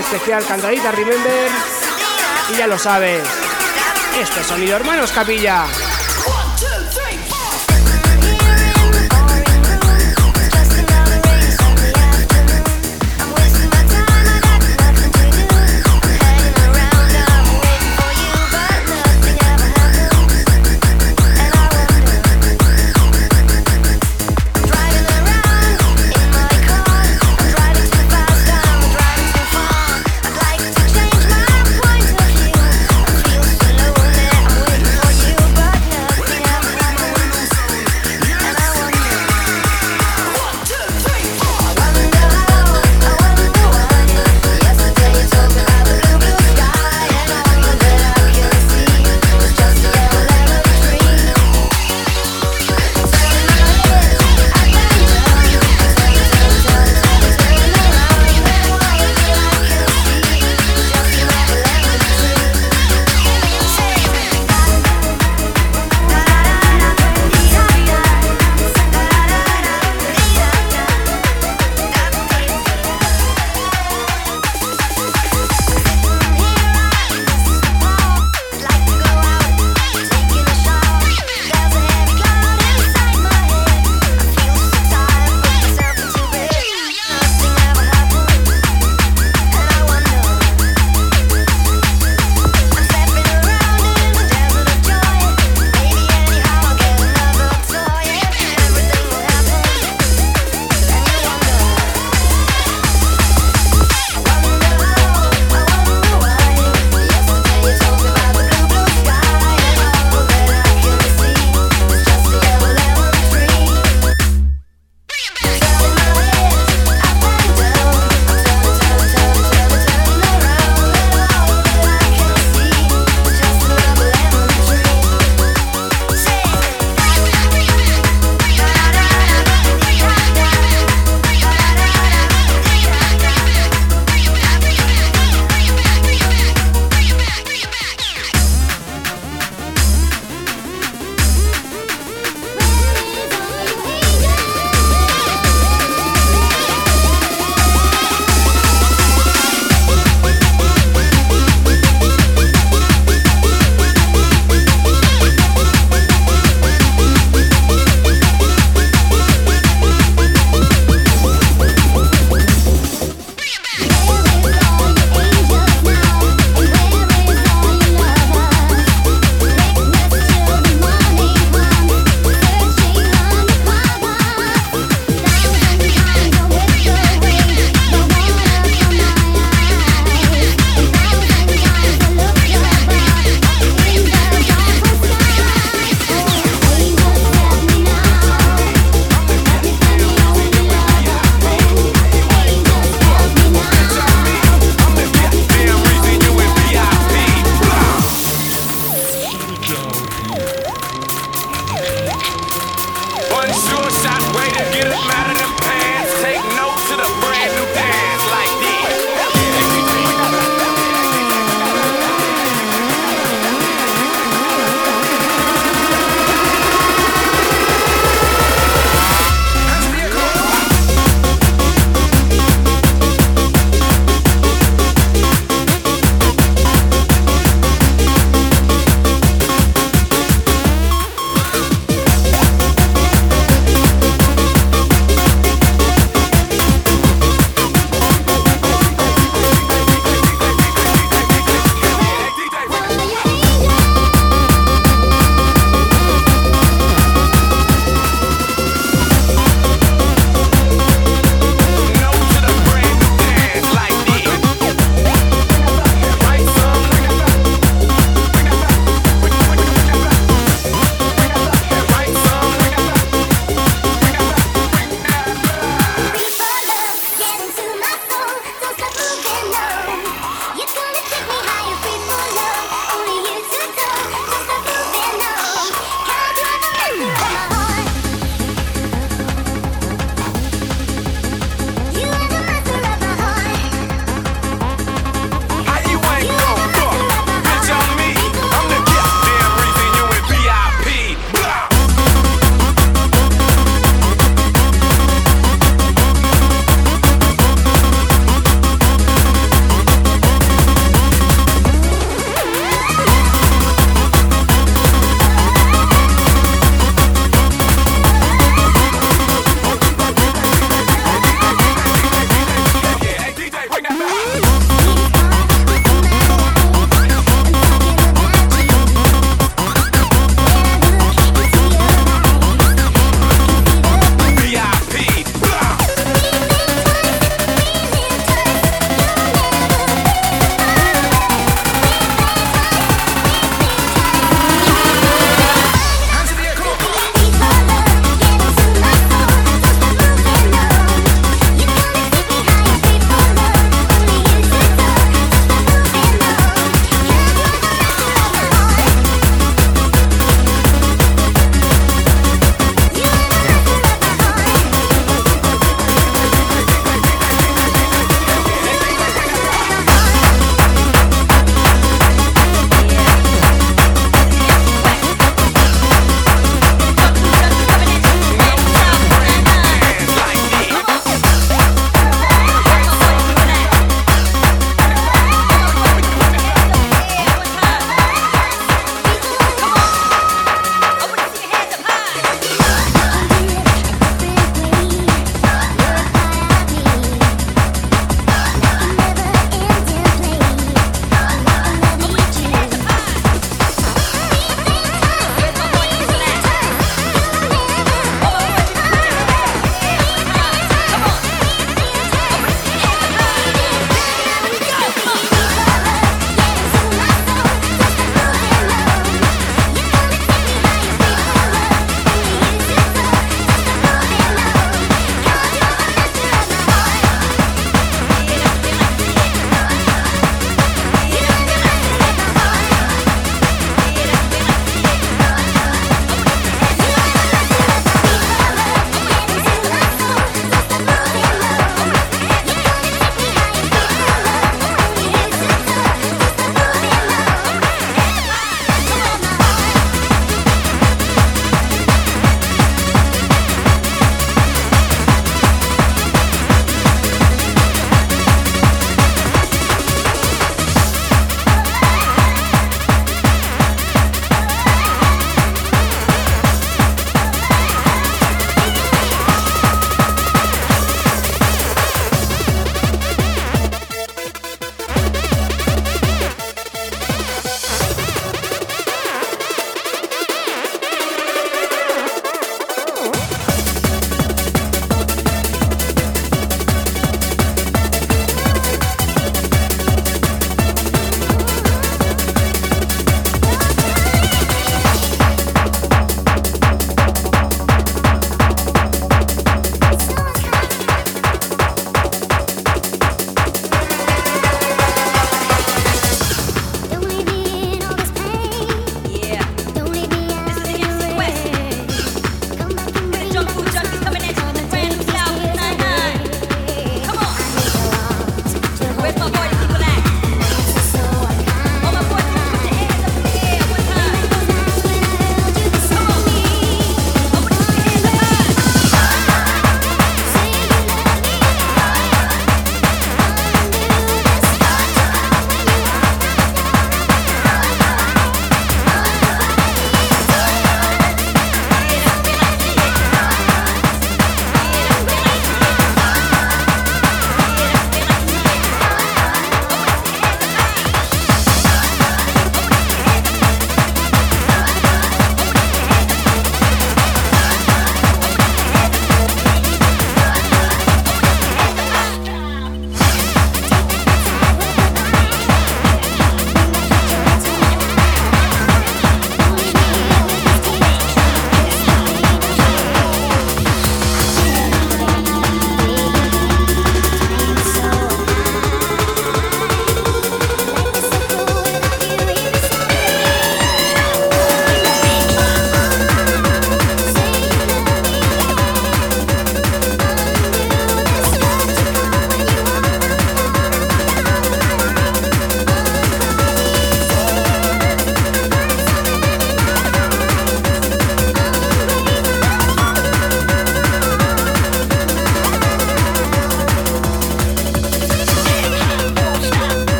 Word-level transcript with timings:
especial 0.00 0.44
cantadita 0.44 0.90
Remember. 0.92 1.50
Y 2.52 2.58
ya 2.58 2.66
lo 2.66 2.78
sabes. 2.78 3.22
Este 4.18 4.42
sonido, 4.42 4.76
hermanos 4.76 5.12
Capilla. 5.12 5.66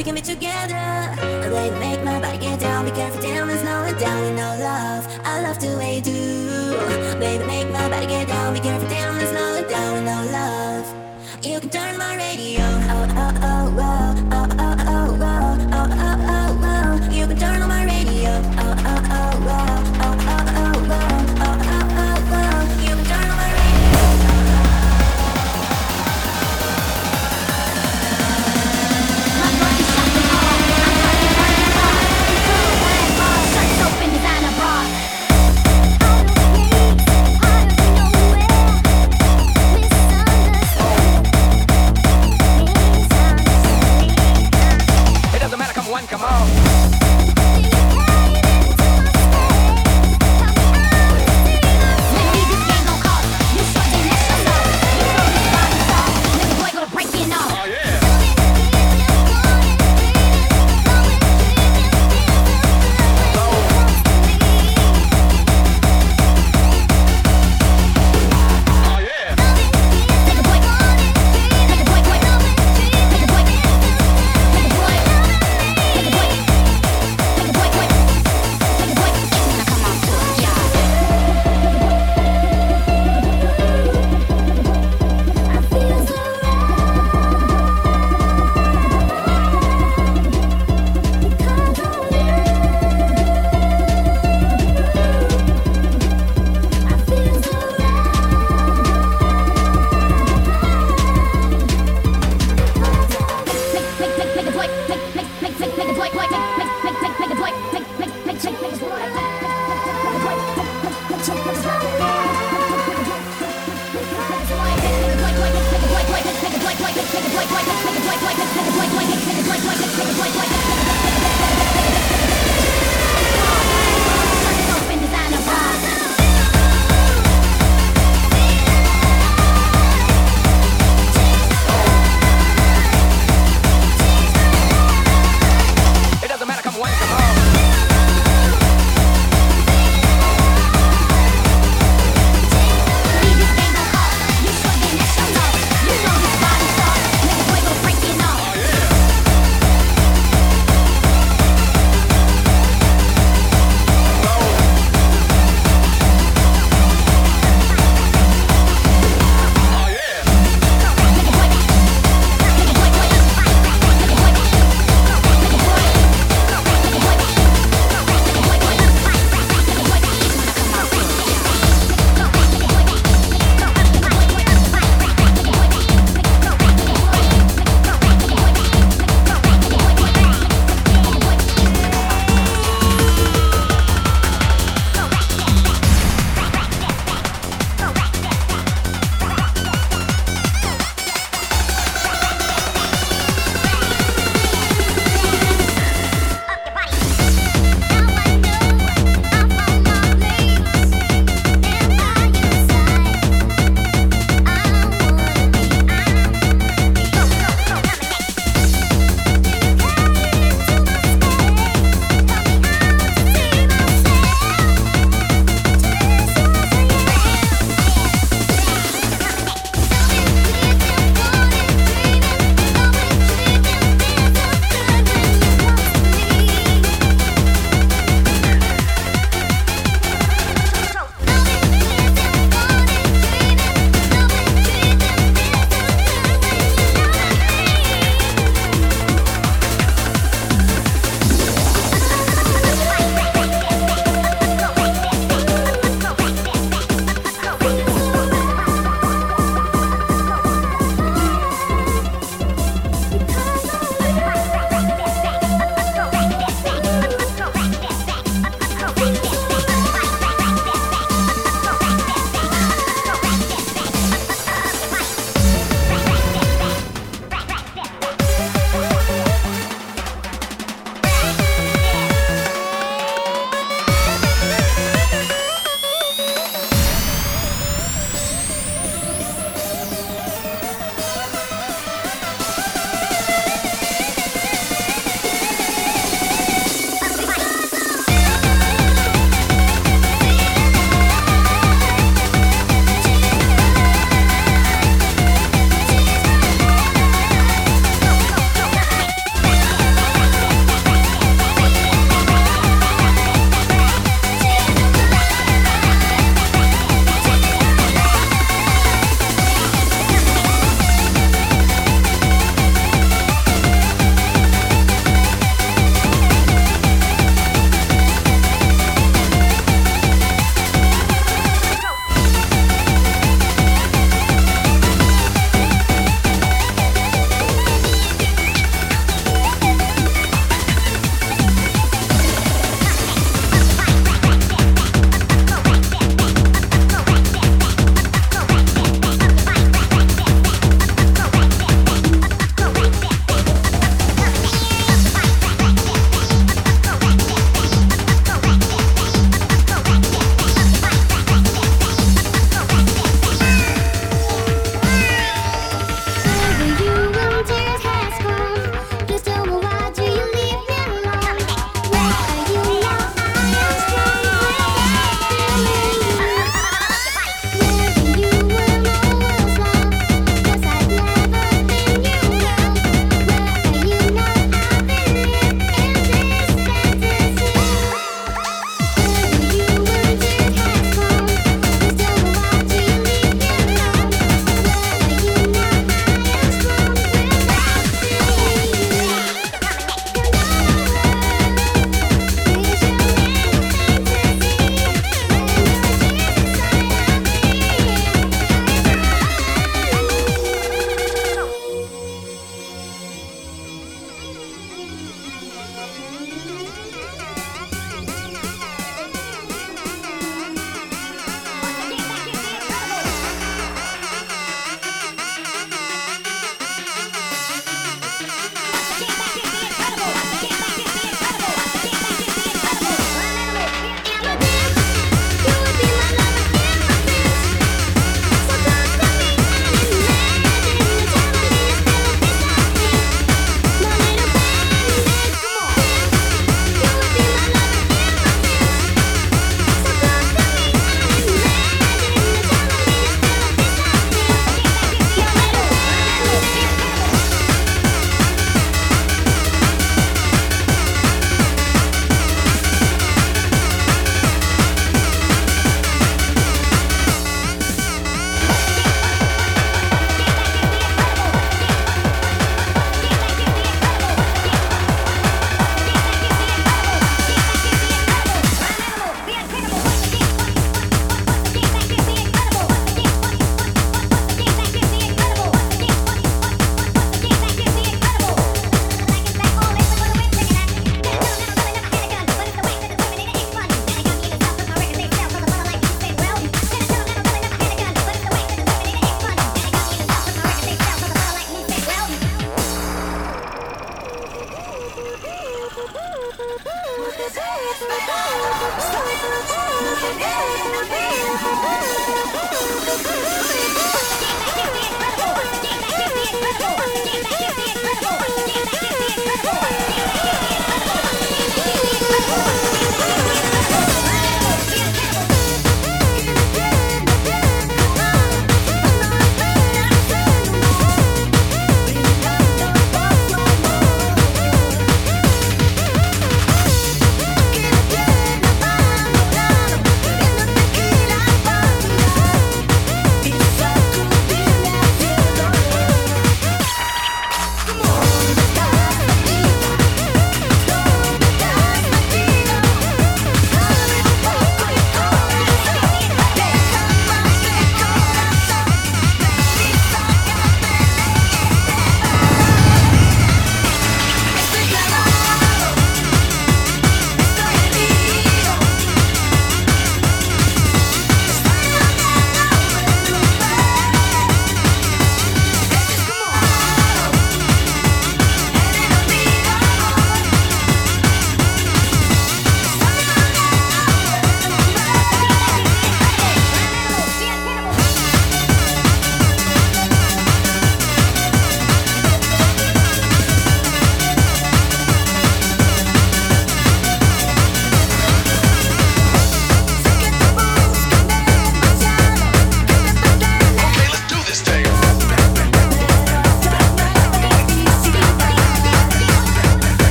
We 0.00 0.04
can 0.04 0.14
be 0.14 0.22
together. 0.22 1.14
They 1.20 1.70
make 1.78 2.02
my 2.02 2.18
body 2.22 2.38
get 2.38 2.58
down. 2.58 2.86
Be 2.86 2.90
careful, 2.90 3.20
damn, 3.20 3.48
there's 3.48 3.62
no 3.62 3.84
down 3.98 4.24
in 4.24 4.34
no 4.34 4.56
love. 4.58 5.06
I 5.24 5.42
love 5.42 5.60
the 5.60 5.76
way 5.76 5.96
you 5.96 6.00
do. 6.00 7.18
Baby, 7.20 7.44
make 7.44 7.70
my 7.70 7.86
body 7.86 8.06
get 8.06 8.26
down. 8.26 8.54
Be 8.54 8.60
careful, 8.60 8.88
damn, 8.88 9.18
there's 9.18 9.30
no 9.30 9.68
down 9.68 9.98
in 9.98 10.04
no 10.06 10.24
love. 10.32 10.86
You 11.42 11.60
can 11.60 11.68
turn 11.68 11.98
my 11.98 12.16
radio. 12.16 12.89